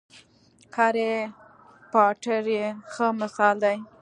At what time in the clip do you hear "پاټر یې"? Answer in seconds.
1.91-2.65